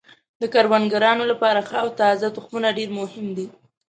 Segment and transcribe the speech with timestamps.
[0.41, 3.47] د کروندګرانو لپاره ښه او تازه تخمونه ډیر مهم دي.